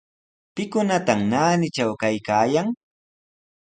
[0.55, 2.67] ¿Pikunataq naanitraw kaykaayan?